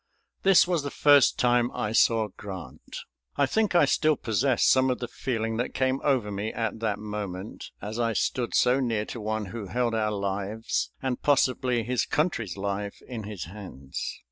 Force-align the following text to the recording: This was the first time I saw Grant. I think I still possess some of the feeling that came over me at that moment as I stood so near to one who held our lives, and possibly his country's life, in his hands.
This 0.41 0.67
was 0.67 0.81
the 0.81 0.89
first 0.89 1.37
time 1.37 1.69
I 1.75 1.91
saw 1.91 2.29
Grant. 2.29 2.97
I 3.35 3.45
think 3.45 3.75
I 3.75 3.85
still 3.85 4.15
possess 4.15 4.65
some 4.65 4.89
of 4.89 4.97
the 4.97 5.07
feeling 5.07 5.57
that 5.57 5.75
came 5.75 6.01
over 6.03 6.31
me 6.31 6.51
at 6.51 6.79
that 6.79 6.97
moment 6.97 7.69
as 7.83 7.99
I 7.99 8.13
stood 8.13 8.55
so 8.55 8.79
near 8.79 9.05
to 9.05 9.21
one 9.21 9.45
who 9.53 9.67
held 9.67 9.93
our 9.93 10.09
lives, 10.09 10.89
and 11.03 11.21
possibly 11.21 11.83
his 11.83 12.07
country's 12.07 12.57
life, 12.57 12.99
in 13.07 13.25
his 13.25 13.43
hands. 13.45 14.19